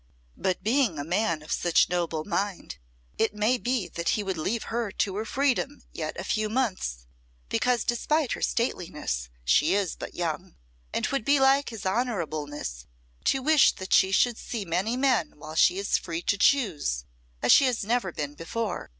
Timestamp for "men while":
14.97-15.53